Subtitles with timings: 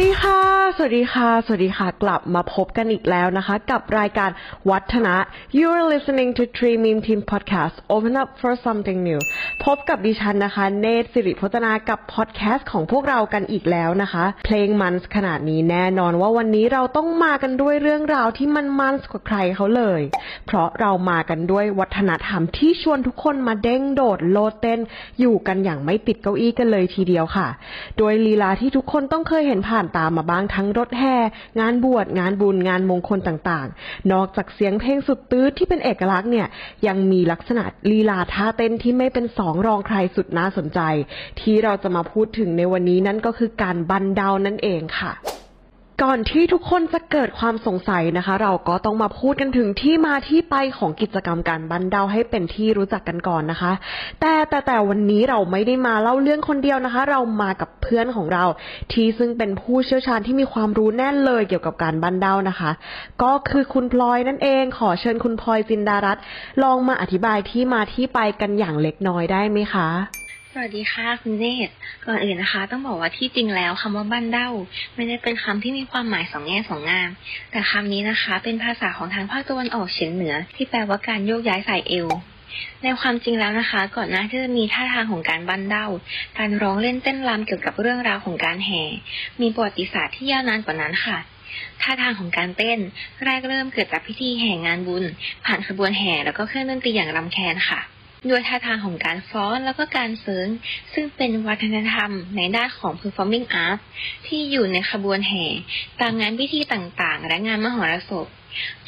[0.00, 4.30] สวัสดีค่ะ สวัสดีค่ะ สวัสดีค่ะ กลับมาพบกันอีกแล้วนะคะ กับรายการ
[4.70, 5.14] วัฒนะ
[5.58, 9.20] You are listening to Tree Meme Team Podcast Open up for something new
[9.64, 20.00] พบกับดิฉันนะคะ เนตรสิริพจนากับพอดแคสต์ของพวกเรากันอีกแล้วนะคะ เพลงมันขนาดนี้แน่นอนว่าวันนี้เราต้องมากันด้วยเรื่องราวที่มันมันกว่าใครเขาเลย
[20.46, 24.80] เพราะเรามากันด้วยวัฒนธรรมที่ชวนทุกคนมาเด้งโดดโลดเต้น
[25.20, 27.48] อยู่กันอย่างไม่ติดเก้าอี้กันเลยทีเดียวค่ะ
[27.98, 31.16] โดยลีลาที่ทุกคนต้องเคยเห็นผ่านตามมาบ้างทั้งรถแห่
[31.60, 36.46] งานบวชงานบุญงานมงคลต่างๆ นอกจากเสียงเพลงสุดตื้อที่เป็นเอกลักษณ์เนี่ย
[36.86, 40.80] ยังมีลักษณะลีลาท่าเต้นที่ไม่เป็นสองรองใครสุดน่าสนใจ
[41.40, 45.12] ที่เราจะมาพูดถึงในวันนี้นั่นก็คือการบันเดานั่นเองค่ะ
[46.04, 53.72] ก่อนที่ทุกคนจะเกิดความสงสัยนะคะ เราก็ต้องมาพูดกันถึงที่มาที่ไปของกิจกรรมการบันเดาให้เป็นที่รู้จักกันก่อนนะคะ
[54.20, 58.44] แต่แต่แต่วันนี้เราไม่ได้มาเล่าเรื่องคนเดียวนะคะ เรามากับเพื่อนของเรา
[58.92, 62.70] ที่ซึ่งเป็นผู้เชี่ยวชาญที่มีความรู้แน่นเลยเกี่ยวกับการบันเดานะคะ
[63.22, 66.18] ก็คือคุณพลอยนั่นเองขอเชิญคุณพลอยจินดารัต
[66.62, 69.88] ลองมาอธิบายที่มาที่ไปกันอย่างเล็กน้อยได้ไหมคะ
[70.54, 71.70] สวัสดีค่ะคุณเนต
[72.06, 74.48] ก่อนอื่นนะคะ ต้องบอกว่าที่จริงแล้วคำว่าบ้านเด้า
[74.94, 77.10] ไม่ได้เป็นคำที่มีความหมายสองแง่สองงาม
[77.50, 82.08] แต่คำนี้นะคะ เป็นภาษาของทางภาคตะวันออกเฉียงเหนือ ที่แปลว่าการโยกย้ายสายเอว
[82.82, 85.86] ในความจริงแล้วนะคะ ก่อนหน้าที่จะมีท่าทางของการบันเด้า
[86.38, 88.82] การร้องเล่นเต้นรำเกี่ยวกับเรื่องราวของการแห่
[89.40, 91.18] มีประวัติศาสตร์ที่ยาวนานกว่านั้นค่ะ
[91.80, 92.78] ท่าทางของการเต้น
[93.24, 95.04] แรกเริ่มเกิดจากพิธีแห่งานบุญ
[95.44, 97.80] ผ่านขบวนแห่แล้วก็เครื่องดนตรีอย่างรำแคนค่ะ
[98.28, 100.46] ด้วยท่าทางของการฟ้อนแล้วก็การเสริง
[100.92, 103.78] ซึ่งเป็นวัฒนธรรมในด้านของ performing art
[104.26, 105.46] ที่อยู่ในขบวนแห่
[106.00, 108.26] ตามงานพิธีต่างๆ และงานมหรสพ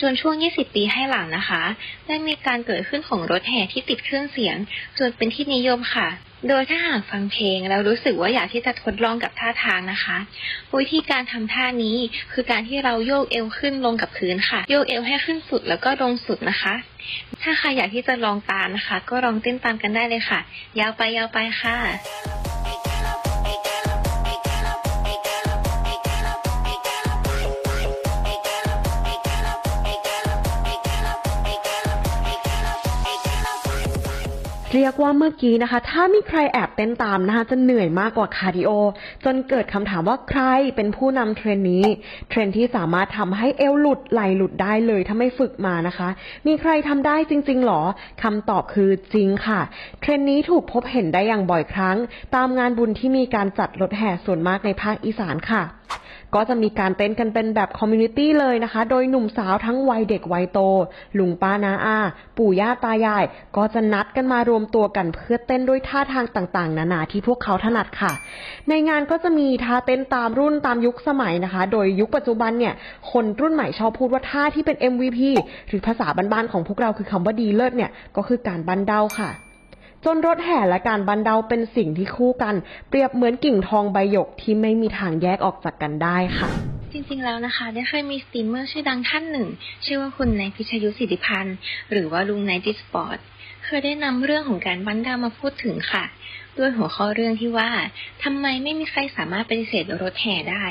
[0.01, 1.63] จนช่วง 20 ปีให้หลังนะคะ
[2.07, 4.57] ได้มีการเกิดขึ้นของรถแห่ที่ติดเครื่องเสียง
[4.99, 6.09] จนเป็นที่นิยมค่ะ
[6.49, 10.17] โดยถ้าหากฟังเพลงแล้วรู้สึกว่าอยากที่จะทดลองกับท่าทางนะคะ
[10.79, 11.97] วิธีการทำท่านี้
[12.33, 16.75] คือการที่เราโยกเอวขึ้นลงกับพื้นค่ะ โยกเอวให้ขึ้นสุดแล้วก็ลงสุดนะคะ
[17.43, 20.41] ถ้าใครอยากที่จะลองตามนะคะ ก็ลองเต้นตามกันได้เลยค่ะ
[20.81, 22.42] ยาวไปยาวไปค่ะ
[34.75, 38.71] เรียกว่าเมื่อกี้นะคะ ถ้ามีใครแอบเต้นตามนะคะจะเหนื่อยมากกว่า cardio
[39.25, 40.43] จนเกิดคำถามว่าใคร
[40.77, 41.85] เป็นผู้นำเทรนนี้
[42.29, 46.09] เทรนที่สามารถทำให้เอวหลุดไหล่หลุดได้เลยถ้าไม่ฝึกมานะคะ
[46.47, 47.83] มีใครทำได้จริง ๆหรอ
[48.23, 49.61] คำตอบคือจริงค่ะ
[50.01, 51.97] เทรนนี้ถูกพบเห็นได้อย่างบ่อยครั้ง
[52.35, 55.63] ตามงานบุญที่มีการจัดรถแห่ส่วนมากในภาคอีสานค่ะ
[56.35, 60.59] ก็จะมีการเต้นกันเป็นแบบ community เลยนะคะ โดยหนุ่มสาวทั้งวัยเด็กวัยโต
[61.19, 61.99] ลุงป้านาอา
[62.39, 63.25] ปู่ย่าตายาย
[63.57, 68.13] ก็จะนัดกันมารวมตัวกันเพื่อเต้นด้วยท่าทางต่างๆ นานาที่พวกเขาถนัดค่ะ
[68.69, 72.75] ในงานก็จะมีท่าเต้นตามรุ่นตามยุคสมัยนะคะ โดยยุคปัจจุบันเนี่ย
[73.13, 75.21] คนรุ่นใหม่ชอบพูดว่าท่าที่เป็น MVP
[75.69, 79.31] หรือภาษาบ้านๆของพวกเราคือคำว่าดีเลิศเนี่ย ก็คือการบันเดาค่ะ
[80.05, 82.55] จนรถแห่และการบันเดาเป็นสิ่งที่คู่กัน
[82.89, 86.49] เปรียบเหมือนกิ่งทองใบหยกที่ไม่มีทางแยกออกจากกันได้ค่ะ
[86.93, 89.49] จริงๆ แล้วนะคะได้เคยมีสตรีมเมอร์ชื่อดังท่านหนึ่ง
[89.85, 91.57] ชื่อว่าคุณนายพิชยุสิทธิพันธ์
[91.91, 93.19] หรือว่าลุงนายดิสปอร์ต
[93.65, 96.05] เคยได้นำเรื่องของการบันดามาพูดถึงค่ะ
[96.59, 97.71] ด้วยหัวข้อเรื่องที่ว่า
[98.25, 100.65] ทำไมไม่มีใครสามารถปฏิเสธรถแห่ได้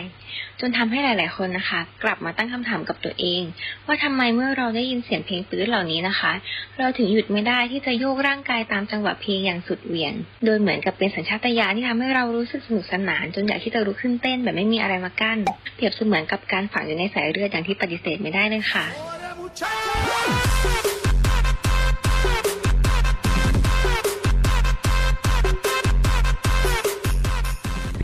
[0.60, 3.42] จนทำให้หลาย ๆ คนนะคะ กลับมาตั้งคำถามกับตัวเอง
[3.86, 6.32] ว่าทำไมเมื่อเราได้ยินเสียงเพลงปื้ดเหล่านี้นะคะ
[6.80, 10.14] เราถึงหยุดไม่ได้ที่จะโยกร่างกายตามจังหวะเพลงอย่างสุดเหวี่ยง
[10.46, 15.38] โดยเหมือนกับเป็นสัญชาตญาณที่ทำให้เรารู้สึกสนุกสนาน จนอยากที่จะลุกขึ้นเต้นแบบไม่มีอะไรมากั้น
[15.76, 18.86] เปรียบเสมือนกับการฝังอยู่ในสายเลือดอย่างที่ปฏิเสธไม่ได้เลยค่ะ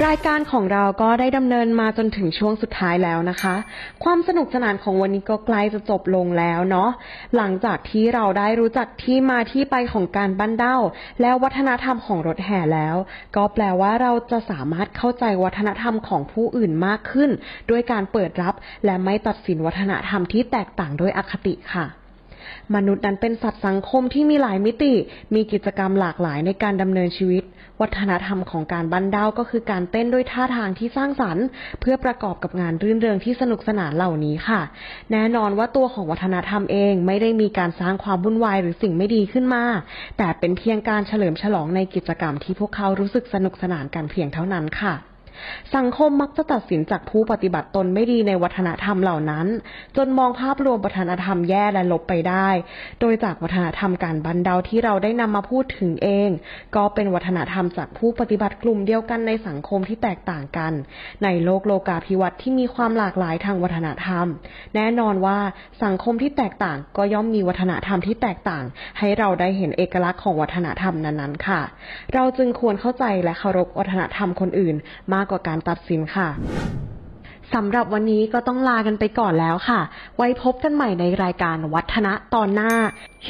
[0.06, 3.56] รายการของเราก็ได้ดำเนินมาจนถึงช่วงสุดท้ายแล้วนะคะ
[4.04, 6.90] ความสนุกสนานของวันนี้ก็ใกล้จะจบลงแล้วเนาะ
[7.36, 10.78] หลังจากที่เราได้รู้จักที่มาที่ไปของการบั้นเด้า
[11.22, 12.96] และวัฒนธรรมของรถแห่แล้ว
[13.36, 17.30] ก็แปลว่าเราจะสามารถเข้าใจวัฒนธรรมของผู้อื่นมากขึ้น
[17.70, 18.54] ด้วยการเปิดรับ
[18.86, 21.88] และไม่ตัดสินวัฒนธรรมที่แตกต่างด้วยอคติค่ะ
[22.76, 24.94] มนุษย์นั้นเป็นสัตว์สังคมที่มีหลายมิติ
[25.36, 27.44] มีกิจกรรมหลากหลายในการดำเนินชีวิต
[27.82, 31.46] วัฒนธรรมของการบันเดาก็คือการเต้นด้วยท่าทางที่สร้างสรรค์
[31.82, 34.62] เพื่อประกอบกับงานรื่นเริงที่สนุกสนานเหล่านี้ค่ะ
[35.12, 39.64] แน่นอนว่าตัวของวัฒนธรรมเองไม่ได้มีการสร้างความวุ่นวายหรือสิ่งไม่ดีขึ้นมา
[40.18, 44.96] แต่เป็นเพียงการเฉลิมฉลองในกิจกรรมที่พวกเขารู้สึกสนุกสนานกันเพียงเท่านั้นค่ะ
[45.76, 49.48] สังคมมักจะตัดสินจากผู้ปฏิบัติตนไม่ดีในวัฒนธรรมเหล่านั้น
[49.98, 52.48] จนมองภาพรวมวัฒนธรรมแย่และลบไปได้
[53.00, 56.30] โดยจากวัฒนธรรมการบันเดาที่เราได้นำมาพูดถึงเอง
[56.76, 60.74] ก็เป็นวัฒนธรรมจากผู้ปฏิบัติกลุ่มเดียวกันในสังคมที่แตกต่างกัน
[61.24, 64.26] ในโลกโลกาภิวัตน์ที่มีความหลากหลายทางวัฒนธรรม
[64.76, 65.38] แน่นอนว่า
[65.84, 68.64] สังคมที่แตกต่างก็ย่อมมีวัฒนธรรมที่แตกต่าง
[69.00, 71.62] ให้เราได้เห็นเอกลักษณ์ของวัฒนธรรมนั้นๆค่ะ
[72.14, 74.76] เราจึงควรเข้าใจและเคารพวัฒนธรรมคนอื่น
[75.14, 76.30] มากกว่าการตัดสินค่ะ
[77.56, 79.80] สำหรับวันนี้ก็ต้องลากันไปก่อนแล้วค่ะ
[80.18, 82.74] ไว้พบกันใหม่ในรายการวัฒนะตอนหน้า